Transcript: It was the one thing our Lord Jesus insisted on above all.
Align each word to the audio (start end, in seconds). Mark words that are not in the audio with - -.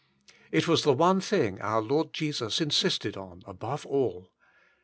It 0.51 0.67
was 0.67 0.81
the 0.81 0.93
one 0.93 1.21
thing 1.21 1.61
our 1.61 1.79
Lord 1.79 2.11
Jesus 2.11 2.59
insisted 2.59 3.15
on 3.15 3.43
above 3.45 3.85
all. 3.85 4.31